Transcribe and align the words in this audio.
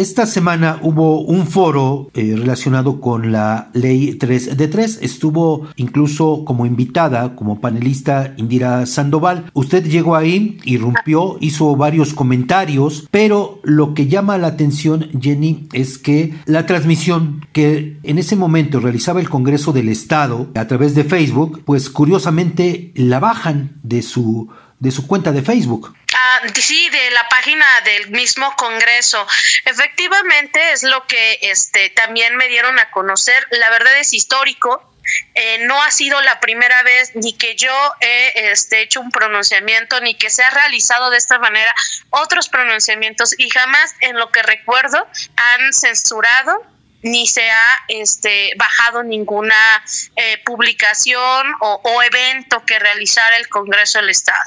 esta 0.00 0.24
semana 0.24 0.78
hubo 0.80 1.20
un 1.20 1.46
foro 1.46 2.10
eh, 2.14 2.34
relacionado 2.34 3.02
con 3.02 3.32
la 3.32 3.68
ley 3.74 4.14
3 4.14 4.56
de 4.56 4.66
3. 4.66 5.00
Estuvo 5.02 5.68
incluso 5.76 6.46
como 6.46 6.64
invitada, 6.64 7.36
como 7.36 7.60
panelista 7.60 8.32
Indira 8.38 8.86
Sandoval. 8.86 9.50
Usted 9.52 9.84
llegó 9.84 10.16
ahí, 10.16 10.58
irrumpió, 10.64 11.36
hizo 11.40 11.76
varios 11.76 12.14
comentarios, 12.14 13.08
pero 13.10 13.60
lo 13.62 13.92
que 13.92 14.06
llama 14.06 14.38
la 14.38 14.46
atención, 14.48 15.08
Jenny, 15.20 15.68
es 15.74 15.98
que 15.98 16.34
la 16.46 16.64
transmisión 16.64 17.44
que 17.52 17.98
en 18.02 18.18
ese 18.18 18.36
momento 18.36 18.80
realizaba 18.80 19.20
el 19.20 19.28
Congreso 19.28 19.72
del 19.74 19.90
Estado 19.90 20.48
a 20.54 20.66
través 20.66 20.94
de 20.94 21.04
Facebook, 21.04 21.60
pues 21.66 21.90
curiosamente 21.90 22.92
la 22.94 23.20
bajan 23.20 23.72
de 23.82 24.00
su 24.00 24.48
de 24.78 24.90
su 24.90 25.06
cuenta 25.06 25.30
de 25.30 25.42
Facebook. 25.42 25.92
Ah, 26.22 26.42
sí, 26.54 26.90
de 26.90 27.10
la 27.12 27.26
página 27.28 27.64
del 27.84 28.10
mismo 28.10 28.54
Congreso. 28.56 29.26
Efectivamente 29.64 30.72
es 30.72 30.82
lo 30.82 31.06
que 31.06 31.38
este 31.40 31.88
también 31.90 32.36
me 32.36 32.48
dieron 32.48 32.78
a 32.78 32.90
conocer. 32.90 33.46
La 33.50 33.70
verdad 33.70 33.96
es 33.98 34.12
histórico. 34.12 34.86
Eh, 35.34 35.58
no 35.60 35.82
ha 35.82 35.90
sido 35.90 36.20
la 36.20 36.38
primera 36.40 36.82
vez 36.82 37.12
ni 37.14 37.32
que 37.32 37.56
yo 37.56 37.72
he 38.00 38.50
este, 38.52 38.82
hecho 38.82 39.00
un 39.00 39.10
pronunciamiento 39.10 39.98
ni 40.02 40.14
que 40.14 40.28
se 40.28 40.42
ha 40.44 40.50
realizado 40.50 41.08
de 41.08 41.16
esta 41.16 41.38
manera 41.38 41.74
otros 42.10 42.48
pronunciamientos 42.48 43.34
y 43.38 43.48
jamás 43.48 43.94
en 44.00 44.18
lo 44.18 44.30
que 44.30 44.42
recuerdo 44.42 45.08
han 45.36 45.72
censurado 45.72 46.62
ni 47.02 47.26
se 47.26 47.50
ha 47.50 47.84
este, 47.88 48.52
bajado 48.56 49.02
ninguna 49.02 49.54
eh, 50.16 50.38
publicación 50.44 51.46
o, 51.60 51.80
evento 52.02 52.64
que 52.64 52.78
realizara 52.78 53.36
el 53.36 53.48
Congreso 53.48 53.98
del 53.98 54.08
Estado. 54.08 54.38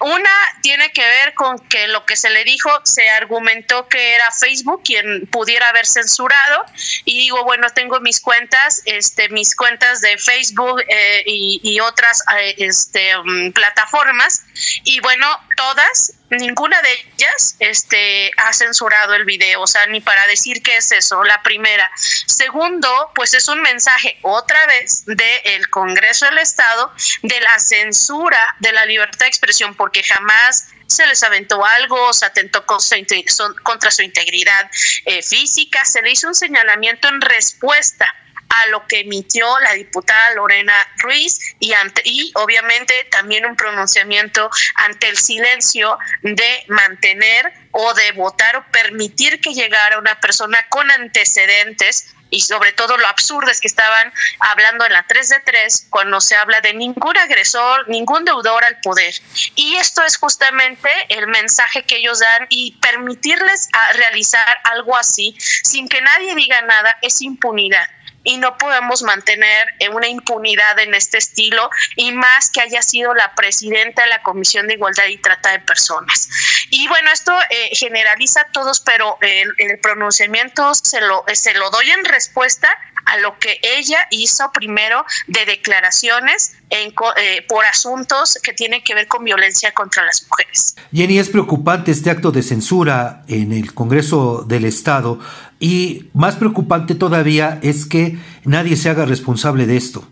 Una 0.00 0.30
tiene 0.62 0.90
que 0.90 1.02
ver 1.02 1.34
con 1.34 1.58
que 1.68 1.86
lo 1.88 2.04
que 2.04 2.16
se 2.16 2.28
le 2.30 2.44
dijo, 2.44 2.70
se 2.84 3.08
argumentó 3.10 3.88
que 3.88 4.14
era 4.14 4.30
Facebook 4.32 4.82
quien 4.84 5.26
pudiera 5.28 5.68
haber 5.68 5.86
censurado 5.86 6.64
y 7.04 7.18
digo, 7.18 7.44
bueno, 7.44 7.68
tengo 7.70 8.00
mis 8.00 8.20
cuentas, 8.20 8.82
este, 8.84 9.28
mis 9.28 9.54
cuentas 9.54 10.00
de 10.00 10.18
Facebook 10.18 10.82
eh, 10.88 11.22
y, 11.26 11.78
otras 11.80 12.24
eh, 12.40 12.54
este, 12.58 13.16
um, 13.16 13.52
plataformas 13.52 14.42
y 14.84 15.00
bueno, 15.00 15.26
todas 15.56 16.12
ninguna 16.30 16.80
de 16.82 16.92
ellas 16.92 17.56
este, 17.58 18.30
ha 18.36 18.52
censurado 18.52 19.14
el 19.14 19.24
video, 19.24 19.62
o 19.62 19.66
sea, 19.66 19.86
ni 19.86 20.00
para 20.00 20.26
decir 20.26 20.62
qué 20.62 20.76
es 20.76 20.92
eso, 20.92 21.22
la 21.24 21.42
primera. 21.42 21.90
Segundo, 22.26 23.10
pues 23.14 23.34
es 23.34 23.48
un 23.48 23.60
mensaje 23.62 24.18
otra 24.22 24.58
vez 24.66 25.04
del 25.06 25.70
Congreso 25.70 26.26
del 26.26 26.38
Estado 26.38 26.92
de 27.22 27.40
la 27.40 27.58
censura 27.58 28.56
de 28.60 28.72
la 28.72 28.84
libertad 28.86 29.20
de 29.20 29.28
expresión, 29.28 29.74
porque 29.74 30.02
jamás 30.02 30.68
se 30.86 31.06
les 31.06 31.22
aventó 31.22 31.64
algo, 31.64 32.12
se 32.12 32.26
atentó 32.26 32.64
contra 32.66 33.90
su 33.90 34.02
integridad 34.02 34.70
eh, 35.04 35.22
física, 35.22 35.84
se 35.84 36.02
le 36.02 36.10
hizo 36.10 36.28
un 36.28 36.34
señalamiento 36.34 37.08
en 37.08 37.20
respuesta 37.20 38.14
a 38.48 38.66
lo 38.68 38.86
que 38.86 39.00
emitió 39.00 39.46
la 39.60 39.72
diputada 39.72 40.34
Lorena 40.34 40.74
Ruiz 40.98 41.38
y, 41.58 41.72
ante, 41.72 42.02
y 42.04 42.32
obviamente 42.34 42.94
también 43.10 43.46
un 43.46 43.56
pronunciamiento 43.56 44.50
ante 44.74 45.08
el 45.08 45.18
silencio 45.18 45.98
de 46.22 46.64
mantener 46.68 47.52
o 47.72 47.94
de 47.94 48.12
votar 48.12 48.56
o 48.56 48.64
permitir 48.70 49.40
que 49.40 49.54
llegara 49.54 49.98
una 49.98 50.18
persona 50.20 50.66
con 50.68 50.90
antecedentes 50.90 52.14
y 52.30 52.40
sobre 52.40 52.72
todo 52.72 52.96
lo 52.98 53.06
absurdo 53.06 53.50
es 53.50 53.60
que 53.60 53.68
estaban 53.68 54.12
hablando 54.40 54.84
en 54.84 54.92
la 54.92 55.04
3 55.06 55.28
de 55.28 55.40
3 55.44 55.86
cuando 55.90 56.20
se 56.20 56.36
habla 56.36 56.60
de 56.60 56.74
ningún 56.74 57.16
agresor, 57.16 57.88
ningún 57.88 58.24
deudor 58.24 58.64
al 58.64 58.78
poder. 58.80 59.14
Y 59.54 59.76
esto 59.76 60.02
es 60.04 60.16
justamente 60.16 60.90
el 61.08 61.26
mensaje 61.26 61.84
que 61.84 61.96
ellos 61.96 62.20
dan 62.20 62.46
y 62.50 62.72
permitirles 62.80 63.68
a 63.72 63.92
realizar 63.94 64.58
algo 64.64 64.96
así 64.96 65.36
sin 65.64 65.88
que 65.88 66.00
nadie 66.00 66.34
diga 66.34 66.60
nada 66.62 66.98
es 67.02 67.22
impunidad 67.22 67.88
y 68.28 68.36
no 68.36 68.58
podemos 68.58 69.02
mantener 69.02 69.68
eh, 69.78 69.88
una 69.88 70.06
impunidad 70.06 70.78
en 70.80 70.92
este 70.94 71.16
estilo 71.16 71.70
y 71.96 72.12
más 72.12 72.50
que 72.50 72.60
haya 72.60 72.82
sido 72.82 73.14
la 73.14 73.34
presidenta 73.34 74.02
de 74.02 74.08
la 74.10 74.22
Comisión 74.22 74.66
de 74.66 74.74
Igualdad 74.74 75.06
y 75.06 75.16
Trata 75.16 75.52
de 75.52 75.60
Personas. 75.60 76.28
Y 76.68 76.86
bueno, 76.88 77.10
esto 77.10 77.32
eh, 77.48 77.70
generaliza 77.74 78.42
a 78.42 78.52
todos, 78.52 78.80
pero 78.80 79.16
el, 79.22 79.78
pronunciamiento 79.80 80.74
se 80.74 81.00
lo, 81.00 81.24
se 81.32 81.54
lo 81.54 81.70
doy 81.70 81.88
en 81.90 82.04
respuesta 82.04 82.68
a 83.06 83.16
lo 83.16 83.38
que 83.38 83.58
ella 83.62 84.06
hizo 84.10 84.52
primero 84.52 85.06
de 85.26 85.46
declaraciones 85.46 86.52
en, 86.68 86.92
eh, 87.16 87.46
por 87.48 87.64
asuntos 87.64 88.38
que 88.42 88.52
tienen 88.52 88.82
que 88.84 88.94
ver 88.94 89.08
con 89.08 89.24
violencia 89.24 89.72
contra 89.72 90.04
las 90.04 90.26
mujeres. 90.28 90.76
Jenny, 90.92 91.18
es 91.18 91.30
preocupante 91.30 91.90
este 91.90 92.10
acto 92.10 92.30
de 92.30 92.42
censura 92.42 93.22
en 93.26 93.52
el 93.52 93.72
Congreso 93.72 94.44
del 94.46 94.66
Estado 94.66 95.18
y 95.60 96.08
más 96.14 96.36
preocupante 96.36 96.94
todavía 96.94 97.58
es 97.62 97.86
que 97.86 98.18
nadie 98.44 98.76
se 98.76 98.90
haga 98.90 99.04
responsable 99.04 99.66
de 99.66 99.76
esto. 99.76 100.08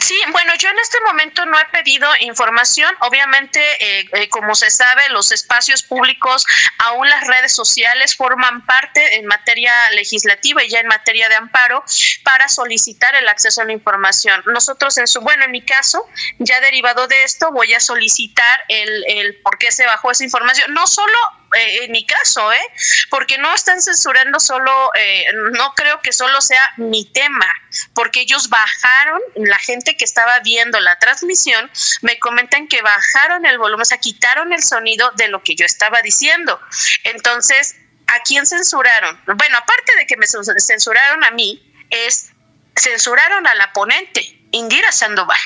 Sí, 0.00 0.20
bueno, 0.32 0.52
yo 0.58 0.68
en 0.68 0.78
este 0.78 0.98
momento 1.06 1.46
no 1.46 1.58
he 1.58 1.64
pedido 1.66 2.06
información. 2.20 2.94
Obviamente, 3.00 3.60
eh, 3.80 4.08
eh, 4.12 4.28
como 4.28 4.54
se 4.54 4.70
sabe, 4.70 5.08
los 5.10 5.32
espacios 5.32 5.82
públicos, 5.82 6.44
aún 6.78 7.08
las 7.08 7.26
redes 7.26 7.54
sociales, 7.54 8.14
forman 8.14 8.66
parte 8.66 9.16
en 9.16 9.26
materia 9.26 9.72
legislativa 9.92 10.62
y 10.62 10.68
ya 10.68 10.80
en 10.80 10.88
materia 10.88 11.28
de 11.30 11.36
amparo 11.36 11.82
para 12.22 12.48
solicitar 12.48 13.14
el 13.14 13.28
acceso 13.28 13.62
a 13.62 13.64
la 13.64 13.72
información. 13.72 14.42
Nosotros, 14.46 14.98
en 14.98 15.06
su, 15.06 15.22
bueno, 15.22 15.44
en 15.44 15.52
mi 15.52 15.64
caso, 15.64 16.06
ya 16.38 16.60
derivado 16.60 17.08
de 17.08 17.22
esto, 17.22 17.50
voy 17.50 17.72
a 17.72 17.80
solicitar 17.80 18.60
el, 18.68 19.04
el 19.08 19.40
por 19.40 19.56
qué 19.56 19.72
se 19.72 19.86
bajó 19.86 20.10
esa 20.10 20.24
información. 20.24 20.74
No 20.74 20.86
solo 20.86 21.16
eh, 21.56 21.84
en 21.84 21.92
mi 21.92 22.04
caso, 22.04 22.52
¿eh? 22.52 22.66
Porque 23.10 23.38
no 23.38 23.54
están 23.54 23.80
censurando 23.80 24.40
solo, 24.40 24.90
eh, 24.94 25.26
no 25.52 25.74
creo 25.74 26.00
que 26.02 26.12
solo 26.12 26.40
sea 26.40 26.62
mi 26.76 27.04
tema, 27.04 27.46
porque 27.94 28.20
ellos 28.20 28.48
bajaron, 28.48 29.20
la 29.36 29.58
gente 29.58 29.96
que 29.96 30.04
estaba 30.04 30.38
viendo 30.40 30.78
la 30.80 30.98
transmisión, 30.98 31.70
me 32.02 32.18
comentan 32.18 32.68
que 32.68 32.82
bajaron 32.82 33.46
el 33.46 33.58
volumen, 33.58 33.82
o 33.82 33.84
sea, 33.84 33.98
quitaron 33.98 34.52
el 34.52 34.62
sonido 34.62 35.10
de 35.16 35.28
lo 35.28 35.42
que 35.42 35.54
yo 35.54 35.64
estaba 35.64 36.02
diciendo. 36.02 36.60
Entonces, 37.04 37.76
¿a 38.06 38.20
quién 38.20 38.46
censuraron? 38.46 39.20
Bueno, 39.26 39.58
aparte 39.58 39.96
de 39.96 40.06
que 40.06 40.16
me 40.16 40.26
censuraron 40.26 41.24
a 41.24 41.30
mí, 41.30 41.64
es 41.90 42.30
censuraron 42.76 43.46
a 43.46 43.54
la 43.54 43.72
ponente, 43.72 44.38
Indira 44.52 44.92
Sandoval 44.92 45.38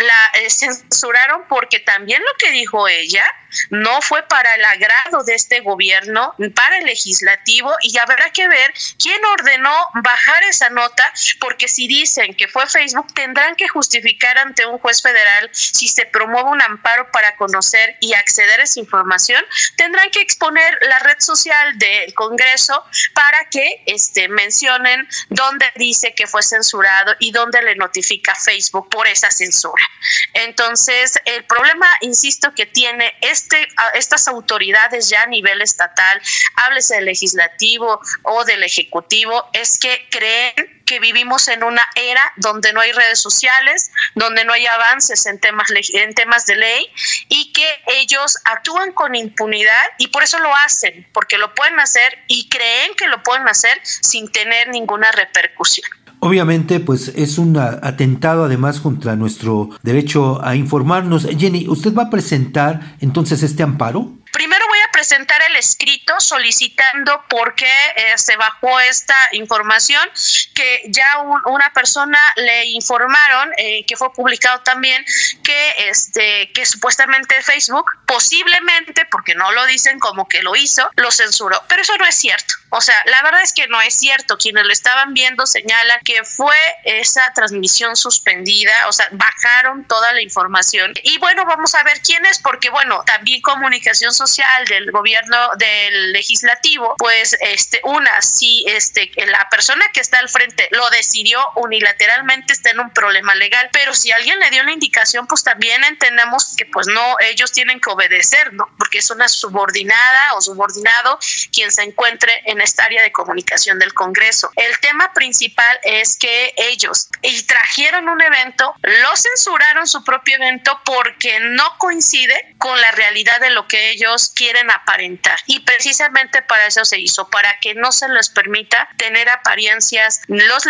la 0.00 0.30
eh, 0.34 0.50
censuraron 0.50 1.44
porque 1.48 1.80
también 1.80 2.22
lo 2.22 2.34
que 2.38 2.50
dijo 2.50 2.88
ella 2.88 3.24
no 3.70 4.00
fue 4.00 4.22
para 4.24 4.54
el 4.54 4.64
agrado 4.64 5.24
de 5.24 5.34
este 5.34 5.60
gobierno, 5.60 6.34
para 6.54 6.78
el 6.78 6.84
legislativo, 6.84 7.74
y 7.82 7.96
habrá 7.98 8.30
que 8.30 8.48
ver 8.48 8.72
quién 8.98 9.24
ordenó 9.24 9.74
bajar 10.02 10.42
esa 10.44 10.70
nota, 10.70 11.12
porque 11.40 11.68
si 11.68 11.88
dicen 11.88 12.34
que 12.34 12.48
fue 12.48 12.66
Facebook, 12.66 13.12
tendrán 13.14 13.56
que 13.56 13.68
justificar 13.68 14.38
ante 14.38 14.66
un 14.66 14.78
juez 14.78 15.02
federal 15.02 15.50
si 15.52 15.88
se 15.88 16.06
promueve 16.06 16.50
un 16.50 16.62
amparo 16.62 17.10
para 17.10 17.36
conocer 17.36 17.96
y 18.00 18.14
acceder 18.14 18.60
a 18.60 18.64
esa 18.64 18.80
información, 18.80 19.44
tendrán 19.76 20.10
que 20.10 20.20
exponer 20.20 20.78
la 20.82 20.98
red 21.00 21.18
social 21.18 21.78
del 21.78 22.14
Congreso 22.14 22.84
para 23.14 23.48
que 23.50 23.82
este, 23.86 24.28
mencionen 24.28 25.08
dónde 25.28 25.66
dice 25.76 26.14
que 26.14 26.26
fue 26.26 26.42
censurado 26.42 27.14
y 27.18 27.32
dónde 27.32 27.62
le 27.62 27.76
notifica 27.76 28.34
Facebook 28.34 28.88
por 28.88 29.06
esa 29.06 29.30
censura. 29.30 29.89
Entonces, 30.34 31.20
el 31.24 31.44
problema, 31.44 31.86
insisto, 32.00 32.54
que 32.54 32.66
tiene 32.66 33.14
este, 33.20 33.68
estas 33.94 34.28
autoridades 34.28 35.08
ya 35.08 35.22
a 35.22 35.26
nivel 35.26 35.60
estatal, 35.62 36.20
háblese 36.56 36.96
del 36.96 37.06
legislativo 37.06 38.00
o 38.22 38.44
del 38.44 38.62
ejecutivo, 38.62 39.48
es 39.52 39.78
que 39.78 40.08
creen 40.10 40.80
que 40.90 40.98
vivimos 40.98 41.46
en 41.46 41.62
una 41.62 41.88
era 41.94 42.32
donde 42.36 42.72
no 42.72 42.80
hay 42.80 42.90
redes 42.90 43.20
sociales, 43.20 43.92
donde 44.16 44.44
no 44.44 44.52
hay 44.52 44.66
avances 44.66 45.24
en 45.26 45.38
temas, 45.38 45.68
en 45.92 46.14
temas 46.14 46.46
de 46.46 46.56
ley 46.56 46.92
y 47.28 47.52
que 47.52 47.68
ellos 47.86 48.36
actúan 48.44 48.90
con 48.90 49.14
impunidad 49.14 49.86
y 49.98 50.08
por 50.08 50.24
eso 50.24 50.40
lo 50.40 50.52
hacen, 50.56 51.08
porque 51.12 51.38
lo 51.38 51.54
pueden 51.54 51.78
hacer 51.78 52.18
y 52.26 52.48
creen 52.48 52.94
que 52.96 53.06
lo 53.06 53.22
pueden 53.22 53.48
hacer 53.48 53.80
sin 53.84 54.32
tener 54.32 54.66
ninguna 54.68 55.12
repercusión. 55.12 55.88
Obviamente, 56.22 56.80
pues 56.80 57.08
es 57.08 57.38
un 57.38 57.56
atentado 57.56 58.44
además 58.44 58.80
contra 58.80 59.16
nuestro 59.16 59.70
derecho 59.82 60.38
a 60.44 60.54
informarnos. 60.54 61.26
Jenny, 61.38 61.66
¿usted 61.66 61.94
va 61.94 62.04
a 62.04 62.10
presentar 62.10 62.96
entonces 63.00 63.42
este 63.42 63.62
amparo? 63.62 64.12
Primero 64.30 64.64
voy 64.68 64.78
a 64.86 64.92
presentar 64.92 65.38
el 65.48 65.56
escrito 65.56 66.12
solicitando 66.18 67.24
por 67.28 67.54
qué 67.54 67.72
eh, 67.96 68.16
se 68.16 68.36
bajó 68.36 68.78
esta 68.80 69.16
información, 69.32 70.06
que 70.54 70.82
ya 70.88 71.22
un, 71.22 71.40
una 71.52 71.72
persona 71.72 72.18
le 72.36 72.66
informaron, 72.66 73.50
eh, 73.56 73.84
que 73.86 73.96
fue 73.96 74.12
publicado 74.12 74.60
también, 74.60 75.02
que, 75.42 75.88
este, 75.88 76.52
que 76.52 76.66
supuestamente 76.66 77.34
Facebook, 77.42 77.86
posiblemente, 78.06 79.06
porque 79.10 79.34
no 79.34 79.50
lo 79.52 79.64
dicen 79.66 79.98
como 79.98 80.28
que 80.28 80.42
lo 80.42 80.54
hizo, 80.54 80.88
lo 80.96 81.10
censuró. 81.10 81.62
Pero 81.66 81.80
eso 81.80 81.96
no 81.96 82.06
es 82.06 82.14
cierto 82.14 82.59
O 82.70 82.80
sea, 82.80 82.96
la 83.06 83.22
verdad 83.22 83.42
es 83.42 83.52
que 83.52 83.66
no 83.68 83.80
es 83.80 83.94
cierto. 83.94 84.38
Quienes 84.38 84.64
lo 84.64 84.72
estaban 84.72 85.12
viendo 85.12 85.46
señalan 85.46 86.00
que 86.04 86.24
fue 86.24 86.56
esa 86.84 87.22
transmisión 87.34 87.96
suspendida, 87.96 88.72
o 88.88 88.92
sea, 88.92 89.08
bajaron 89.12 89.84
toda 89.84 90.12
la 90.12 90.22
información. 90.22 90.94
Y 91.02 91.18
bueno, 91.18 91.44
vamos 91.44 91.74
a 91.74 91.82
ver 91.82 92.00
quién 92.00 92.24
es, 92.26 92.38
porque 92.38 92.70
bueno, 92.70 93.02
también 93.06 93.40
comunicación 93.42 94.12
social 94.12 94.64
del 94.66 94.90
gobierno 94.90 95.36
del 95.56 96.12
legislativo, 96.12 96.94
pues 96.98 97.36
este, 97.40 97.80
una, 97.84 98.22
si 98.22 98.64
este, 98.68 99.10
la 99.26 99.48
persona 99.50 99.84
que 99.92 100.00
está 100.00 100.18
al 100.18 100.28
frente 100.28 100.68
lo 100.70 100.88
decidió 100.90 101.40
unilateralmente, 101.56 102.52
está 102.52 102.70
en 102.70 102.80
un 102.80 102.90
problema 102.90 103.34
legal, 103.34 103.68
pero 103.72 103.94
si 103.94 104.12
alguien 104.12 104.38
le 104.38 104.50
dio 104.50 104.62
la 104.62 104.72
indicación, 104.72 105.26
pues 105.26 105.42
también 105.42 105.82
entendemos 105.84 106.54
que 106.56 106.66
pues 106.66 106.86
no, 106.86 107.16
ellos 107.20 107.52
tienen 107.52 107.80
que 107.80 107.90
obedecer, 107.90 108.52
¿no? 108.52 108.68
Porque 108.78 108.98
es 108.98 109.10
una 109.10 109.28
subordinada 109.28 110.34
o 110.34 110.40
subordinado 110.40 111.18
quien 111.52 111.70
se 111.72 111.82
encuentre 111.82 112.42
en 112.46 112.59
esta 112.60 112.84
área 112.84 113.02
de 113.02 113.12
comunicación 113.12 113.78
del 113.78 113.94
Congreso. 113.94 114.50
El 114.56 114.78
tema 114.80 115.12
principal 115.12 115.78
es 115.82 116.16
que 116.16 116.54
ellos 116.56 117.08
y 117.22 117.42
trajeron 117.44 118.08
un 118.08 118.20
evento, 118.22 118.74
lo 118.82 119.16
censuraron 119.16 119.86
su 119.86 120.04
propio 120.04 120.36
evento 120.36 120.80
porque 120.84 121.40
no 121.40 121.76
coincide 121.78 122.54
con 122.58 122.80
la 122.80 122.90
realidad 122.92 123.40
de 123.40 123.50
lo 123.50 123.66
que 123.66 123.90
ellos 123.90 124.32
quieren 124.34 124.70
aparentar. 124.70 125.38
Y 125.46 125.60
precisamente 125.60 126.42
para 126.42 126.66
eso 126.66 126.84
se 126.84 126.98
hizo, 126.98 127.28
para 127.28 127.58
que 127.60 127.74
no 127.74 127.92
se 127.92 128.08
les 128.08 128.28
permita 128.30 128.88
tener 128.96 129.28
apariencias 129.28 130.20
los, 130.28 130.66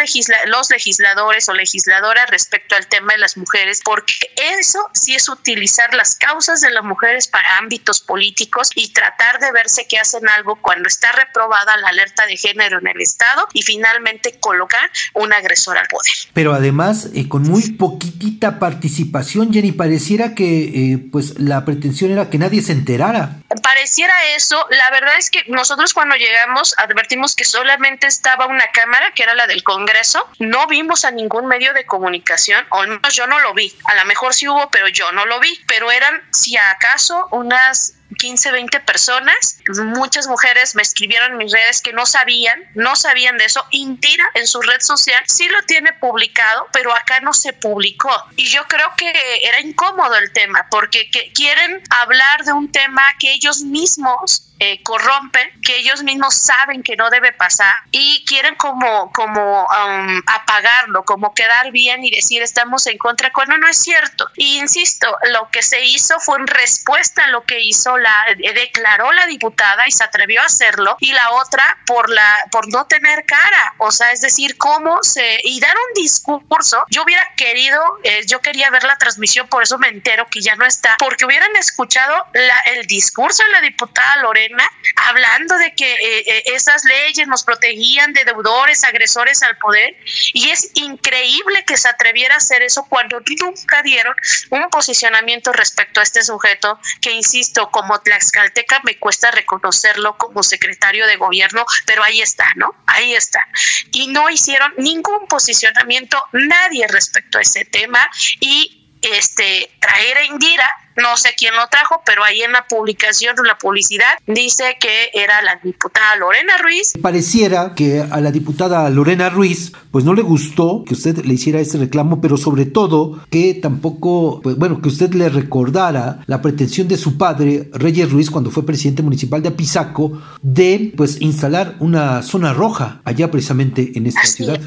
los 0.47 0.71
legisladores 0.71 1.49
o 1.49 1.55
legisladoras 1.55 2.31
respecto 2.31 2.77
al 2.77 2.87
tema 2.87 3.13
de 3.13 3.19
las 3.19 3.37
mujeres, 3.37 3.81
porque 3.85 4.15
eso 4.37 4.89
sí 4.95 5.15
es 5.15 5.29
utilizar 5.29 5.95
las 5.95 6.15
causas 6.15 6.61
de 6.61 6.71
las 6.71 6.85
mujeres 6.85 7.29
para 7.29 7.59
ámbitos 7.59 8.01
políticos 8.01 8.71
y 8.75 8.93
tratar 8.93 9.39
de 9.39 9.53
verse 9.53 9.87
que 9.87 9.99
hacen 9.99 10.29
algo 10.29 10.57
cuando 10.61 10.89
está 10.89 11.13
reprobada 11.13 11.77
la 11.81 11.89
alerta 11.89 12.27
de 12.27 12.37
género 12.37 12.79
en 12.79 12.87
el 12.87 13.01
Estado 13.01 13.49
y 13.53 13.63
finalmente 13.63 14.39
colocar 14.41 14.91
un 15.15 15.33
agresor 15.33 15.79
al 15.79 15.87
poder. 15.89 16.13
Pero 16.33 16.55
además, 16.55 17.09
eh, 17.15 17.29
con 17.29 17.43
muy 17.43 17.73
poquitita 17.73 18.59
participación, 18.59 19.53
Jenny, 19.53 19.73
pareciera 19.73 20.35
que 20.35 20.93
eh, 20.93 20.99
pues 21.11 21.39
la 21.39 21.65
pretensión 21.65 22.11
era 22.11 22.31
que 22.31 22.39
nadie 22.39 22.63
se 22.63 22.73
enterara. 22.73 23.41
Pareciera 23.63 24.15
eso, 24.37 24.65
la 24.71 24.91
verdad 24.91 25.15
es 25.19 25.31
que 25.31 25.45
nosotros 25.49 25.95
cuando 25.95 26.17
llegamos 26.17 26.75
advertimos 26.79 27.35
que 27.35 27.45
solamente 27.45 28.07
estaba 28.07 28.47
una 28.47 28.67
cámara, 28.73 29.13
que 29.15 29.23
era 29.23 29.35
la 29.35 29.47
del 29.47 29.63
Congreso, 29.63 30.27
no 30.39 30.67
vimos 30.67 31.05
a 31.05 31.11
ningún 31.11 31.47
medio 31.47 31.73
de 31.73 31.85
comunicación, 31.85 32.65
o 32.71 32.81
al 32.81 32.89
menos 32.89 33.15
yo 33.15 33.27
no 33.27 33.39
lo 33.41 33.55
vi, 33.55 33.73
a 33.85 33.95
lo 33.95 34.05
mejor 34.05 34.35
sí 34.35 34.49
hubo, 34.49 34.71
pero 34.71 34.89
yo 34.89 35.11
no 35.13 35.27
lo 35.27 35.41
vi, 35.41 35.59
pero 35.67 35.91
eran 35.91 36.21
si 36.31 36.57
acaso 36.57 37.29
unas 37.31 37.95
15, 38.19 38.53
20 38.53 38.81
personas. 38.81 39.59
Muchas 39.69 40.27
mujeres 40.27 40.75
me 40.75 40.83
escribieron 40.83 41.33
en 41.33 41.39
mis 41.39 41.53
redes 41.53 41.81
que 41.81 41.93
no 41.93 42.07
sabían, 42.07 42.63
no 42.75 42.97
sabían 42.97 43.39
de 43.39 43.45
eso. 43.45 43.65
Indira 43.71 44.25
en 44.35 44.47
su 44.47 44.61
red 44.61 44.81
social 44.81 45.23
sí 45.27 45.49
lo 45.49 45.63
tiene 45.63 45.93
publicado, 45.95 46.67
pero 46.73 46.95
acá 46.95 47.21
no 47.21 47.33
se 47.33 47.53
publicó. 47.53 48.11
Y 48.37 48.49
yo 48.49 48.65
creo 48.69 48.93
que 48.97 49.13
era 49.43 49.61
incómodo 49.61 50.17
el 50.17 50.33
tema 50.33 50.67
porque 50.71 51.11
quieren 51.35 51.83
hablar 51.91 52.45
de 52.45 52.53
un 52.53 52.71
tema 52.71 53.03
que 53.19 53.33
ellos 53.33 53.63
mismos 53.63 54.50
eh, 54.61 54.83
corrompen, 54.83 55.51
que 55.63 55.79
ellos 55.79 56.03
mismos 56.03 56.35
saben 56.35 56.83
que 56.83 56.95
no 56.95 57.09
debe 57.09 57.33
pasar 57.33 57.75
y 57.91 58.23
quieren 58.27 58.55
como, 58.57 59.11
como 59.13 59.63
um, 59.63 60.23
apagarlo, 60.27 61.03
como 61.05 61.33
quedar 61.33 61.73
bien 61.73 62.05
y 62.05 62.11
decir 62.11 62.43
estamos 62.43 62.87
en 62.87 62.99
contra 62.99 63.33
cuando 63.33 63.57
no 63.57 63.67
es 63.67 63.79
cierto. 63.79 64.29
Y 64.37 64.59
insisto, 64.59 65.17
lo 65.33 65.49
que 65.51 65.63
se 65.63 65.83
hizo 65.83 66.21
fue 66.21 66.39
en 66.39 66.47
respuesta 66.47 67.25
a 67.25 67.29
lo 67.29 67.43
que 67.45 67.61
hizo 67.61 67.97
la, 67.97 68.27
eh, 68.29 68.53
declaró 68.53 69.13
la 69.13 69.27
diputada 69.27 69.89
y 69.89 69.93
se 69.93 70.05
atrevió 70.05 70.43
a 70.43 70.45
hacerlo 70.45 70.97
y 71.01 71.13
la 71.13 71.31
otra 71.31 71.79
por 71.87 72.11
la, 72.11 72.37
por 72.51 72.69
no 72.69 72.87
tener 72.87 73.25
cara, 73.25 73.75
o 73.79 73.91
sea, 73.91 74.11
es 74.11 74.21
decir, 74.21 74.59
cómo 74.59 75.03
se, 75.03 75.41
y 75.43 75.59
dar 75.61 75.75
un 75.75 76.03
discurso, 76.03 76.85
yo 76.91 77.03
hubiera 77.03 77.27
querido, 77.35 77.83
eh, 78.05 78.27
yo 78.27 78.41
quería 78.41 78.69
ver 78.69 78.85
la 78.85 78.99
transmisión, 78.99 79.49
por 79.49 79.63
eso 79.63 79.79
me 79.79 79.89
entero 79.89 80.27
que 80.27 80.43
ya 80.43 80.55
no 80.57 80.67
está, 80.67 80.97
porque 80.99 81.25
hubieran 81.25 81.57
escuchado 81.57 82.27
la, 82.35 82.59
el 82.75 82.87
discurso 82.87 83.43
de 83.45 83.51
la 83.53 83.61
diputada 83.63 84.17
Lorena 84.17 84.50
hablando 84.97 85.57
de 85.59 85.75
que 85.75 85.93
eh, 85.93 86.25
eh, 86.27 86.43
esas 86.55 86.85
leyes 86.85 87.27
nos 87.27 87.45
protegían 87.45 88.13
de 88.13 88.25
deudores, 88.25 88.85
agresores 88.85 89.43
al 89.43 89.57
poder, 89.59 89.97
y 90.33 90.51
es 90.51 90.71
increíble 90.75 91.65
que 91.65 91.77
se 91.77 91.89
atreviera 91.89 92.35
a 92.35 92.39
hacer 92.39 92.63
eso 92.63 92.85
cuando 92.89 93.21
nunca 93.41 93.83
dieron 93.83 94.15
un 94.51 94.69
posicionamiento 94.71 95.53
respecto 95.53 96.01
a 96.01 96.03
este 96.03 96.23
sujeto, 96.23 96.79
que 97.01 97.13
insisto, 97.13 97.71
como 97.71 98.01
Tlaxcalteca 98.01 98.81
me 98.85 98.99
cuesta 98.99 99.31
reconocerlo 99.31 100.17
como 100.17 100.43
secretario 100.43 101.07
de 101.07 101.17
gobierno, 101.17 101.65
pero 101.87 102.03
ahí 102.03 102.21
está, 102.21 102.47
¿no? 102.57 102.75
Ahí 102.87 103.15
está. 103.15 103.47
Y 103.93 104.09
no 104.09 104.29
hicieron 104.31 104.73
ningún 104.79 105.27
posicionamiento 105.27 106.23
nadie 106.33 106.87
respecto 106.89 107.39
a 107.39 107.43
ese 107.43 107.65
tema 107.65 108.11
y 108.41 108.77
este 109.03 109.71
traer 109.81 110.19
a 110.19 110.25
Indira 110.25 110.80
no 110.97 111.17
sé 111.17 111.31
quién 111.37 111.55
lo 111.55 111.67
trajo, 111.69 112.03
pero 112.05 112.25
ahí 112.25 112.43
en 112.43 112.53
la 112.53 112.67
publicación, 112.67 113.35
en 113.39 113.47
la 113.47 113.59
publicidad, 113.59 114.19
dice 114.27 114.77
que 114.81 115.11
era 115.15 115.43
la 115.43 115.61
diputada 115.63 116.17
Lorena 116.17 116.59
Ruiz. 116.59 116.93
Pareciera 117.01 117.75
que 117.75 118.01
a 118.01 118.21
la 118.21 118.31
diputada 118.31 118.89
Lorena 118.91 119.31
Ruiz, 119.31 119.73
pues 119.91 120.05
no 120.05 120.15
le 120.15 120.23
gustó 120.23 120.85
que 120.87 120.95
usted 120.95 121.25
le 121.25 121.35
hiciera 121.35 121.61
este 121.61 121.79
reclamo, 121.79 122.21
pero 122.21 122.37
sobre 122.37 122.67
todo 122.67 123.21
que 123.31 123.55
tampoco, 123.55 124.41
pues 124.43 124.57
bueno, 124.57 124.81
que 124.81 124.89
usted 124.89 125.13
le 125.15 125.29
recordara 125.29 126.21
la 126.27 126.43
pretensión 126.43 126.89
de 126.89 126.97
su 126.97 127.19
padre, 127.19 127.71
Reyes 127.73 128.11
Ruiz, 128.11 128.31
cuando 128.31 128.51
fue 128.51 128.67
presidente 128.67 129.03
municipal 129.03 129.43
de 129.43 129.49
Apizaco, 129.49 130.21
de 130.43 130.93
pues 130.97 131.21
instalar 131.21 131.77
una 131.81 132.23
zona 132.23 132.53
roja 132.53 133.01
allá 133.05 133.31
precisamente 133.31 133.93
en 133.95 134.07
esta 134.07 134.25
ciudad. 134.25 134.61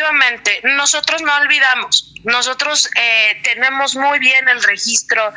Efectivamente, 0.00 0.60
nosotros 0.62 1.20
no 1.20 1.36
olvidamos, 1.36 2.14
nosotros 2.24 2.88
eh, 2.96 3.38
tenemos 3.44 3.96
muy 3.96 4.18
bien 4.18 4.48
el 4.48 4.62
registro 4.62 5.30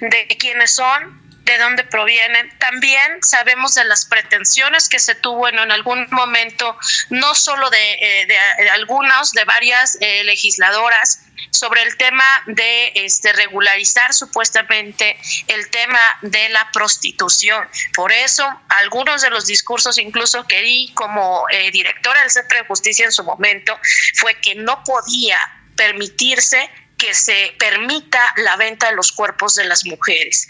de 0.00 0.28
quiénes 0.38 0.74
son, 0.74 1.18
de 1.44 1.56
dónde 1.56 1.84
provienen. 1.84 2.50
También 2.58 3.22
sabemos 3.22 3.74
de 3.76 3.84
las 3.84 4.04
pretensiones 4.04 4.90
que 4.90 4.98
se 4.98 5.14
tuvo 5.14 5.48
en, 5.48 5.58
algún 5.58 6.06
momento, 6.10 6.76
no 7.08 7.34
solo 7.34 7.70
de, 7.70 7.92
eh, 7.92 8.26
de, 8.26 8.70
algunas, 8.70 9.32
de 9.32 9.44
varias 9.44 9.96
eh, 10.02 10.22
legisladoras, 10.24 11.22
sobre 11.50 11.82
el 11.82 11.96
tema 11.96 12.24
de 12.46 12.92
este, 12.94 13.32
regularizar 13.32 14.12
supuestamente 14.12 15.16
el 15.48 15.68
tema 15.70 16.00
de 16.22 16.48
la 16.50 16.68
prostitución. 16.72 17.68
Por 17.94 18.12
eso, 18.12 18.44
algunos 18.68 19.22
de 19.22 19.30
los 19.30 19.46
discursos 19.46 19.98
incluso 19.98 20.46
que 20.46 20.60
di 20.62 20.92
como 20.94 21.44
eh, 21.50 21.70
directora 21.70 22.20
del 22.20 22.30
Centro 22.30 22.58
de 22.58 22.64
Justicia 22.66 23.04
en 23.04 23.12
su 23.12 23.24
momento 23.24 23.78
fue 24.16 24.34
que 24.40 24.54
no 24.54 24.82
podía 24.84 25.38
permitirse 25.76 26.70
que 27.00 27.14
se 27.14 27.54
permita 27.58 28.20
la 28.36 28.56
venta 28.56 28.90
de 28.90 28.94
los 28.94 29.10
cuerpos 29.10 29.54
de 29.54 29.64
las 29.64 29.86
mujeres. 29.86 30.46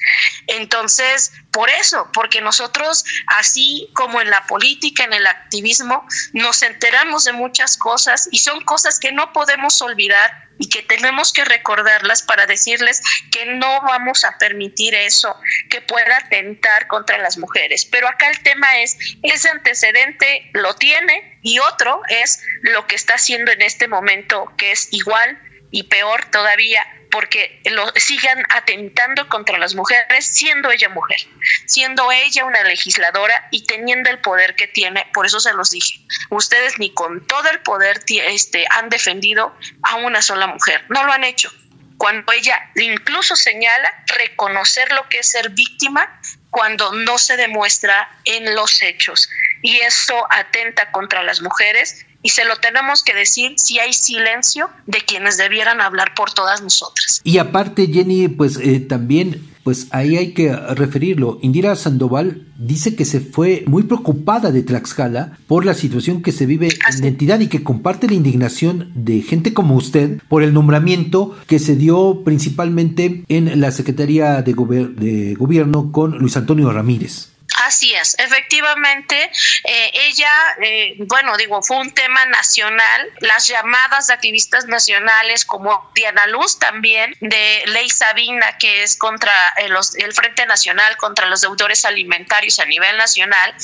Entonces, 0.48 1.30
por 1.52 1.70
eso, 1.70 2.10
porque 2.12 2.40
nosotros, 2.40 3.04
así 3.38 3.88
como 3.94 4.20
en 4.20 4.30
la 4.30 4.44
política, 4.48 5.04
en 5.04 5.12
el 5.12 5.28
activismo, 5.28 6.04
nos 6.32 6.62
enteramos 6.62 7.22
de 7.22 7.32
muchas 7.32 7.76
cosas 7.76 8.28
y 8.32 8.40
son 8.40 8.64
cosas 8.64 8.98
que 8.98 9.12
no 9.12 9.32
podemos 9.32 9.80
olvidar 9.80 10.48
y 10.58 10.68
que 10.68 10.82
tenemos 10.82 11.32
que 11.32 11.44
recordarlas 11.44 12.22
para 12.22 12.46
decirles 12.46 13.00
que 13.30 13.46
no 13.46 13.80
vamos 13.82 14.24
a 14.24 14.36
permitir 14.38 14.92
eso 14.96 15.34
que 15.70 15.80
pueda 15.80 16.16
atentar 16.16 16.88
contra 16.88 17.16
las 17.18 17.38
mujeres. 17.38 17.84
Pero 17.84 18.08
acá 18.08 18.28
el 18.28 18.42
tema 18.42 18.80
es, 18.80 18.98
ese 19.22 19.50
antecedente 19.50 20.50
lo 20.52 20.74
tiene 20.74 21.38
y 21.42 21.60
otro 21.60 22.02
es 22.08 22.42
lo 22.62 22.88
que 22.88 22.96
está 22.96 23.14
haciendo 23.14 23.52
en 23.52 23.62
este 23.62 23.86
momento, 23.86 24.52
que 24.58 24.72
es 24.72 24.88
igual 24.90 25.38
y 25.70 25.84
peor 25.84 26.24
todavía 26.26 26.86
porque 27.10 27.60
lo 27.64 27.92
sigan 27.96 28.42
atentando 28.50 29.28
contra 29.28 29.58
las 29.58 29.74
mujeres 29.74 30.26
siendo 30.26 30.70
ella 30.70 30.88
mujer, 30.88 31.18
siendo 31.66 32.10
ella 32.12 32.44
una 32.44 32.62
legisladora 32.62 33.48
y 33.50 33.66
teniendo 33.66 34.10
el 34.10 34.20
poder 34.20 34.54
que 34.54 34.68
tiene, 34.68 35.06
por 35.12 35.26
eso 35.26 35.40
se 35.40 35.52
los 35.52 35.70
dije, 35.70 36.00
ustedes 36.30 36.78
ni 36.78 36.92
con 36.94 37.26
todo 37.26 37.48
el 37.50 37.60
poder 37.60 38.00
este, 38.08 38.64
han 38.70 38.88
defendido 38.88 39.54
a 39.82 39.96
una 39.96 40.22
sola 40.22 40.46
mujer, 40.46 40.84
no 40.88 41.04
lo 41.04 41.12
han 41.12 41.24
hecho. 41.24 41.52
Cuando 41.98 42.32
ella 42.32 42.70
incluso 42.76 43.36
señala 43.36 43.92
reconocer 44.06 44.90
lo 44.92 45.06
que 45.10 45.18
es 45.18 45.30
ser 45.30 45.50
víctima 45.50 46.18
cuando 46.48 46.92
no 46.92 47.18
se 47.18 47.36
demuestra 47.36 48.10
en 48.24 48.54
los 48.54 48.80
hechos. 48.80 49.28
Y 49.60 49.80
eso 49.80 50.26
atenta 50.30 50.90
contra 50.92 51.22
las 51.22 51.42
mujeres 51.42 52.06
y 52.22 52.30
se 52.30 52.44
lo 52.44 52.56
tenemos 52.56 53.02
que 53.02 53.14
decir 53.14 53.54
si 53.56 53.78
hay 53.78 53.92
silencio 53.92 54.68
de 54.86 54.98
quienes 55.00 55.38
debieran 55.38 55.80
hablar 55.80 56.14
por 56.14 56.32
todas 56.32 56.62
nosotras. 56.62 57.20
Y 57.24 57.38
aparte, 57.38 57.86
Jenny, 57.86 58.28
pues 58.28 58.58
eh, 58.58 58.80
también, 58.80 59.48
pues 59.64 59.86
ahí 59.90 60.16
hay 60.16 60.32
que 60.32 60.54
referirlo. 60.54 61.38
Indira 61.42 61.74
Sandoval 61.76 62.46
dice 62.58 62.94
que 62.94 63.04
se 63.04 63.20
fue 63.20 63.64
muy 63.66 63.84
preocupada 63.84 64.52
de 64.52 64.62
Tlaxcala 64.62 65.38
por 65.46 65.64
la 65.64 65.74
situación 65.74 66.22
que 66.22 66.32
se 66.32 66.46
vive 66.46 66.68
en 66.68 67.00
la 67.00 67.06
entidad 67.06 67.40
y 67.40 67.48
que 67.48 67.62
comparte 67.62 68.06
la 68.06 68.14
indignación 68.14 68.92
de 68.94 69.22
gente 69.22 69.54
como 69.54 69.76
usted 69.76 70.20
por 70.28 70.42
el 70.42 70.52
nombramiento 70.52 71.36
que 71.46 71.58
se 71.58 71.76
dio 71.76 72.22
principalmente 72.24 73.24
en 73.28 73.60
la 73.60 73.70
Secretaría 73.70 74.42
de, 74.42 74.52
de 74.52 75.34
Gobierno 75.34 75.90
con 75.92 76.18
Luis 76.18 76.36
Antonio 76.36 76.70
Ramírez. 76.70 77.30
Así 77.66 77.92
es, 77.94 78.18
efectivamente, 78.18 79.30
eh, 79.64 79.90
ella, 79.92 80.32
eh, 80.62 80.94
bueno, 80.98 81.36
digo, 81.36 81.62
fue 81.62 81.76
un 81.76 81.92
tema 81.92 82.24
nacional, 82.26 83.12
las 83.20 83.48
llamadas 83.48 84.06
de 84.06 84.14
activistas 84.14 84.64
nacionales 84.64 85.44
como 85.44 85.90
Diana 85.94 86.26
Luz 86.28 86.58
también, 86.58 87.14
de 87.20 87.62
Ley 87.66 87.90
Sabina, 87.90 88.56
que 88.56 88.82
es 88.82 88.96
contra 88.96 89.32
eh, 89.58 89.68
el 89.98 90.12
Frente 90.14 90.46
Nacional 90.46 90.96
contra 90.96 91.26
los 91.26 91.42
deudores 91.42 91.84
alimentarios 91.84 92.58
a 92.60 92.64
nivel 92.64 92.96
nacional, 92.96 93.54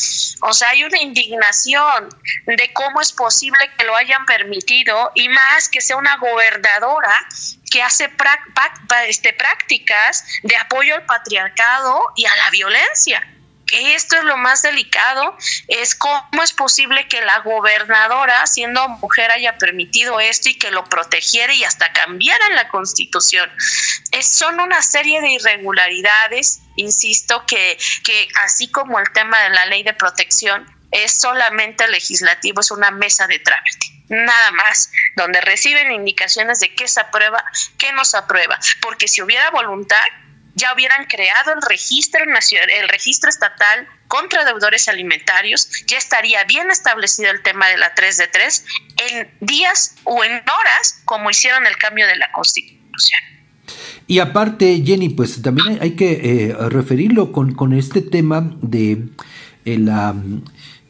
o 0.43 0.53
sea, 0.53 0.71
hay 0.71 0.85
una 0.85 1.01
indignación 1.01 2.11
de 2.45 2.73
cómo 2.75 3.01
es 3.01 3.13
posible 3.13 3.71
que 3.79 3.85
lo 3.85 3.97
hayan 3.97 4.27
permitido 4.27 5.11
y 5.15 5.31
más 5.31 5.71
que 5.71 5.81
sea 5.81 5.97
una 5.97 6.19
gobernadora 6.19 7.19
que 7.71 7.83
hace 7.83 8.11
este, 9.09 9.33
prácticas 9.33 10.25
de 10.43 10.57
apoyo 10.57 10.97
al 10.97 11.07
patriarcado 11.07 12.13
y 12.15 12.27
a 12.27 12.37
la 12.37 12.51
violencia 12.51 13.27
esto 13.73 14.17
es 14.17 14.25
lo 14.25 14.37
más 14.37 14.63
delicado, 14.63 15.37
es 15.69 15.95
cómo 15.95 16.43
es 16.43 16.53
posible 16.53 17.09
que 17.09 17.21
la 17.21 17.41
gobernadora, 17.41 18.47
siendo 18.47 18.89
mujer, 18.89 19.31
haya 19.31 19.59
permitido 19.59 20.21
esto 20.21 20.49
y 20.49 20.55
que 20.55 20.71
lo 20.71 20.85
protegiera 20.85 21.53
y 21.53 21.65
hasta 21.65 21.93
cambiara 21.93 22.49
la 22.51 22.69
constitución. 22.69 23.51
Es, 24.13 24.27
son 24.27 24.61
una 24.61 24.83
serie 24.83 25.21
de 25.21 25.31
irregularidades, 25.31 26.61
insisto, 26.77 27.45
que, 27.47 27.77
que 28.05 28.29
así 28.45 28.71
como 28.71 28.99
el 28.99 29.11
tema 29.13 29.41
de 29.43 29.51
la 29.51 29.67
ley 29.67 29.83
de 29.83 29.95
protección, 29.95 30.67
es 30.93 31.21
solamente 31.21 31.89
legislativo, 31.89 32.61
es 32.61 32.71
una 32.71 32.91
mesa 32.91 33.27
de 33.27 33.39
trámite 33.41 33.97
nada 34.09 34.51
más, 34.53 34.91
donde 35.17 35.41
reciben 35.41 35.91
indicaciones 35.91 36.61
de 36.61 36.73
qué 36.75 36.87
se 36.87 37.01
aprueba, 37.01 37.45
qué 37.77 37.93
no 37.93 38.05
se 38.05 38.17
aprueba, 38.17 38.59
porque 38.81 39.09
si 39.09 39.21
hubiera 39.21 39.51
voluntad, 39.51 40.07
ya 40.57 40.75
hubieran 40.75 41.05
creado 41.05 41.53
el 41.53 41.63
registro 41.63 42.21
el 42.25 42.89
registro 42.89 43.31
estatal 43.31 43.87
contra 44.09 44.45
deudores 44.45 44.89
alimentarios, 44.89 45.69
ya 45.87 45.99
estaría 45.99 46.43
bien 46.45 46.71
establecido 46.71 47.31
el 47.31 47.43
tema 47.43 47.69
de 47.69 47.77
la 47.77 47.95
3 47.95 48.17
de 48.17 48.27
3 48.27 48.65
en 49.11 49.31
días 49.41 49.97
o 50.05 50.25
en 50.25 50.33
horas, 50.33 51.03
como 51.05 51.31
hicieron 51.31 51.67
el 51.67 51.77
cambio 51.77 52.07
de 52.07 52.17
la 52.17 52.33
Constitución. 52.33 53.21
Y 54.07 54.21
aparte, 54.21 54.83
Jenny, 54.85 55.11
pues 55.11 55.43
también 55.43 55.79
hay 55.81 55.97
que 55.97 56.13
eh, 56.13 56.57
referirlo 56.69 57.33
con, 57.33 57.55
con, 57.55 57.73
este 57.73 58.01
tema 58.01 58.53
de 58.63 59.09
eh, 59.65 59.79
la 59.79 60.15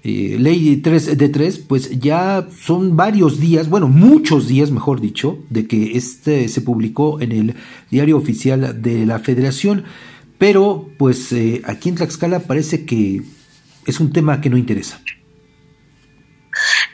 eh, 0.08 0.36
ley 0.38 0.76
3 0.76 1.18
de 1.18 1.28
3, 1.28 1.58
pues 1.66 1.98
ya 1.98 2.46
son 2.56 2.96
varios 2.96 3.40
días, 3.40 3.68
bueno, 3.68 3.88
muchos 3.88 4.46
días, 4.46 4.70
mejor 4.70 5.00
dicho, 5.00 5.38
de 5.50 5.66
que 5.66 5.96
este 5.96 6.46
se 6.46 6.60
publicó 6.60 7.20
en 7.20 7.32
el 7.32 7.56
diario 7.90 8.16
oficial 8.16 8.80
de 8.80 9.04
la 9.04 9.18
federación, 9.18 9.84
pero 10.38 10.88
pues 10.96 11.32
eh, 11.32 11.60
aquí 11.64 11.88
en 11.88 11.96
Tlaxcala 11.96 12.38
parece 12.38 12.86
que 12.86 13.22
es 13.84 13.98
un 13.98 14.12
tema 14.12 14.40
que 14.40 14.48
no 14.48 14.56
interesa. 14.56 15.00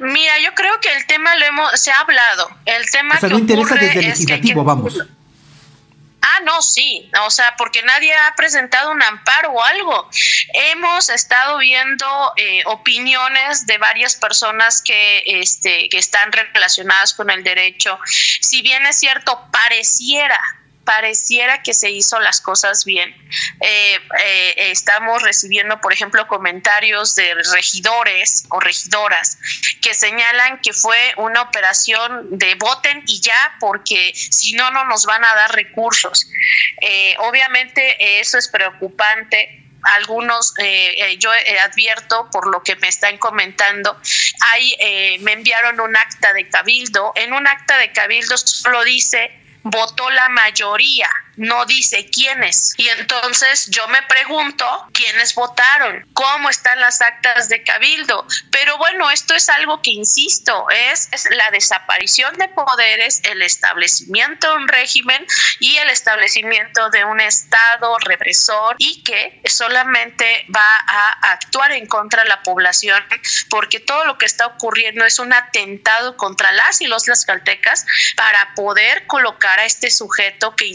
Mira, 0.00 0.33
yo 0.42 0.54
creo 0.54 0.81
que 0.81 0.88
el 0.97 1.04
tema 1.07 1.37
lo 1.37 1.45
hemos, 1.45 1.78
se 1.78 1.90
ha 1.90 2.00
hablado. 2.00 2.49
El 2.64 2.90
tema 2.90 3.16
o 3.16 3.21
sea, 3.21 3.28
que 3.28 3.35
no 3.35 3.40
interesa 3.40 3.75
desde 3.75 4.00
el 4.00 4.07
legislativo, 4.07 4.64
vamos. 4.64 4.99
Ah, 6.23 6.41
no, 6.45 6.62
sí, 6.62 7.11
o 7.21 7.31
sea, 7.31 7.55
porque 7.59 7.83
nadie 7.83 8.14
ha 8.14 8.35
presentado 8.37 8.91
un 8.93 9.02
amparo 9.02 9.50
o 9.50 9.62
algo. 9.62 10.09
Hemos 10.55 11.11
estado 11.11 11.59
viendo 11.59 12.33
eh, 12.37 12.62
opiniones 12.67 13.67
de 13.67 13.79
varias 13.79 14.17
personas 14.17 14.81
que, 14.83 15.23
este, 15.26 15.88
que 15.88 15.99
están 15.99 16.31
relacionadas 16.33 17.12
con 17.14 17.29
el 17.29 17.43
derecho. 17.43 17.99
Si 18.41 18.62
bien 18.62 18.87
es 18.87 18.99
cierto, 18.99 19.49
pareciera 19.50 20.41
pareciera 20.85 21.62
que 21.62 21.75
se 21.75 21.91
hizo 21.91 22.19
las 22.21 22.41
cosas 22.41 22.85
bien. 22.85 23.15
Eh, 23.61 23.99
eh, 24.19 24.55
estamos 24.71 25.23
recibiendo, 25.23 25.81
por 25.81 25.93
ejemplo, 25.93 26.27
comentarios 26.27 27.15
de 27.15 27.35
regidores 27.53 28.45
o 28.51 28.61
regidoras 28.61 29.39
que 29.81 29.95
señalan 29.95 30.61
que 30.61 30.73
fue 30.73 30.99
una 31.17 31.43
operación 31.43 32.39
de 32.39 32.55
voten 32.57 33.03
y 33.07 33.21
ya, 33.21 33.57
porque 33.61 34.12
si 34.15 34.55
no, 34.55 34.71
no 34.71 34.85
nos 34.85 35.07
van 35.07 35.25
a 35.25 35.35
dar 35.35 35.55
recursos. 35.55 36.27
Eh, 36.81 37.15
obviamente 37.19 38.21
eso 38.21 38.39
es 38.39 38.49
preocupante 38.49 39.59
algunos, 39.97 40.55
yo 41.19 41.33
advierto 41.65 42.31
por 42.31 42.49
lo 42.49 42.62
que 42.62 42.77
me 42.77 42.87
están 42.87 43.19
comentando, 43.19 44.01
hay, 44.53 45.19
me 45.23 45.33
enviaron 45.33 45.81
un 45.81 45.97
acta 45.97 46.33
de 46.35 46.49
cabildo, 46.49 47.12
en 47.17 47.33
un 47.33 47.49
acta 47.49 47.77
de 47.79 47.91
cabildo 47.91 48.37
solo 48.37 48.85
dice 48.85 49.41
votó 49.64 50.11
la 50.11 50.28
mayoría 50.28 51.09
no 51.37 51.65
dice 51.67 52.09
quiénes. 52.11 52.75
Y 52.77 52.89
entonces 52.89 53.69
yo 53.71 53.87
me 53.89 54.03
pregunto 54.03 54.67
quiénes 54.93 55.35
votaron, 55.35 56.07
cómo 56.12 56.51
están 56.51 56.81
las 56.81 57.01
actas 57.01 57.49
de 57.49 57.62
cabildo. 57.62 58.27
Pero 58.51 58.79
bueno, 58.79 59.11
esto 59.11 59.35
es 59.35 59.49
algo 59.49 59.81
que, 59.83 59.91
insisto, 59.91 60.67
es, 60.71 61.09
la 61.31 61.51
desaparición 61.51 62.37
de 62.37 62.49
poderes, 62.49 63.21
el 63.25 63.43
establecimiento 63.43 64.51
de 64.51 64.57
un 64.57 64.69
régimen 64.69 65.27
y 65.61 65.77
el 65.77 65.91
establecimiento 65.91 66.91
de 66.91 67.05
un 67.05 67.21
Estado 67.21 67.99
represor 67.99 68.77
y 68.79 69.03
que 69.03 69.41
solamente 69.45 70.47
va 70.55 70.77
a 70.87 71.33
actuar 71.33 71.73
en 71.73 71.87
contra 71.87 72.23
de 72.23 72.29
la 72.29 72.43
población 72.43 73.03
porque 73.49 73.81
todo 73.81 74.05
lo 74.05 74.19
que 74.19 74.27
está 74.27 74.47
ocurriendo 74.47 75.05
es 75.05 75.19
un 75.19 75.33
atentado 75.33 76.17
contra 76.17 76.53
las 76.53 76.81
y 76.81 76.87
los 76.87 77.05
caltecas 77.25 77.85
para 78.17 78.55
poder 78.55 79.07
colocar 79.07 79.59
a 79.59 79.65
este 79.65 79.91
sujeto 79.91 80.55
que, 80.57 80.67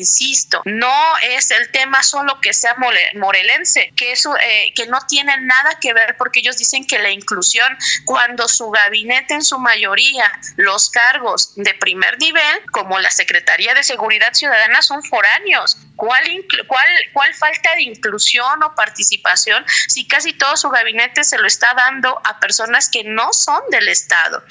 no 0.65 0.93
es 1.23 1.51
el 1.51 1.69
tema 1.71 2.03
solo 2.03 2.39
que 2.41 2.53
sea 2.53 2.75
morelense, 3.15 3.91
que, 3.95 4.11
eso, 4.11 4.35
eh, 4.37 4.73
que 4.75 4.87
no 4.87 4.99
tiene 5.07 5.35
nada 5.41 5.77
que 5.79 5.93
ver 5.93 6.15
porque 6.17 6.39
ellos 6.39 6.57
dicen 6.57 6.85
que 6.85 6.99
la 6.99 7.09
inclusión, 7.09 7.77
cuando 8.05 8.47
su 8.47 8.69
gabinete 8.69 9.33
en 9.33 9.43
su 9.43 9.59
mayoría, 9.59 10.31
los 10.55 10.89
cargos 10.89 11.53
de 11.55 11.73
primer 11.73 12.17
nivel, 12.19 12.61
como 12.71 12.99
la 12.99 13.11
Secretaría 13.11 13.73
de 13.73 13.83
Seguridad 13.83 14.33
Ciudadana, 14.33 14.81
son 14.81 15.03
foráneos. 15.03 15.77
¿Cuál, 15.97 16.23
cuál, 16.67 16.87
¿Cuál 17.11 17.33
falta 17.33 17.75
de 17.75 17.81
inclusión 17.81 18.63
o 18.63 18.75
participación 18.75 19.65
si 19.89 20.07
casi 20.07 20.31
todo 20.33 20.55
su 20.55 20.69
gabinete 20.69 21.23
se 21.23 21.37
lo 21.39 21.47
está 21.47 21.73
dando 21.73 22.21
a 22.23 22.39
personas 22.39 22.89
que 22.89 23.03
no 23.03 23.33
son 23.33 23.61
del 23.71 23.89
Estado? 23.89 24.43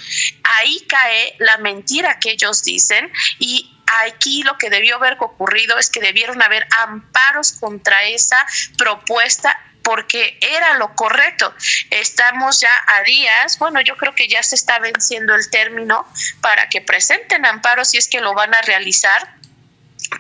Ahí 0.43 0.85
cae 0.89 1.37
la 1.39 1.57
mentira 1.59 2.19
que 2.19 2.33
ellos 2.33 2.65
dicen 2.65 3.11
y 3.39 3.73
aquí 4.03 4.43
lo 4.43 4.59
que 4.59 4.71
debió 4.71 4.97
haber 4.97 5.17
ocurrido 5.21 5.79
es 5.79 5.89
que 5.89 6.01
debieron 6.01 6.43
haber 6.43 6.67
amparos 6.79 7.53
contra 7.53 8.05
esa 8.05 8.45
propuesta 8.77 9.59
porque 9.83 10.37
era 10.41 10.75
lo 10.79 10.97
correcto. 10.97 11.55
Estamos 11.91 12.61
ya 12.61 12.73
a 12.89 13.03
días, 13.03 13.57
bueno, 13.61 13.81
yo 13.83 13.97
creo 13.97 14.17
que 14.17 14.27
ya 14.27 14.43
se 14.43 14.57
está 14.57 14.81
venciendo 14.81 15.33
el 15.37 15.49
término 15.49 16.05
para 16.41 16.69
que 16.69 16.81
presenten 16.81 17.47
amparos 17.47 17.91
si 17.91 17.99
es 17.99 18.09
que 18.09 18.21
lo 18.21 18.35
van 18.35 18.53
a 18.53 18.61
realizar 18.63 19.37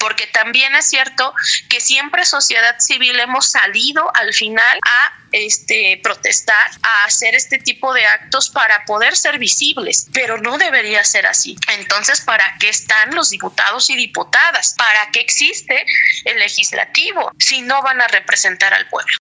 porque 0.00 0.26
también 0.26 0.74
es 0.74 0.88
cierto 0.88 1.34
que 1.68 1.80
siempre 1.80 2.24
sociedad 2.24 2.76
civil 2.78 3.18
hemos 3.18 3.50
salido 3.50 4.10
al 4.14 4.32
final 4.34 4.78
a 4.84 5.12
este 5.32 6.00
protestar, 6.02 6.70
a 6.82 7.04
hacer 7.04 7.34
este 7.34 7.58
tipo 7.58 7.92
de 7.92 8.06
actos 8.06 8.50
para 8.50 8.84
poder 8.84 9.16
ser 9.16 9.38
visibles, 9.38 10.06
pero 10.12 10.38
no 10.38 10.56
debería 10.58 11.04
ser 11.04 11.26
así. 11.26 11.56
Entonces, 11.68 12.20
¿para 12.20 12.56
qué 12.58 12.68
están 12.68 13.14
los 13.14 13.30
diputados 13.30 13.90
y 13.90 13.96
diputadas? 13.96 14.74
¿Para 14.76 15.10
qué 15.10 15.20
existe 15.20 15.84
el 16.24 16.38
legislativo 16.38 17.32
si 17.38 17.62
no 17.62 17.82
van 17.82 18.00
a 18.00 18.08
representar 18.08 18.72
al 18.72 18.88
pueblo? 18.88 19.12